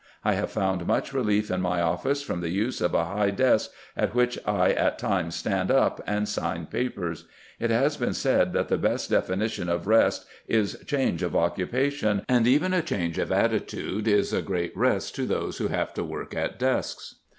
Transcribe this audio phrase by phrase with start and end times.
[0.25, 3.69] I have found much relief in my office from the use of a high desk,
[3.95, 7.25] at which I at times stand up and sign papers.
[7.59, 12.47] It has been said that the best definition of rest is change of occupation, and
[12.47, 16.33] even a change of attitude is a great rest to those who have to work
[16.35, 17.17] at desks."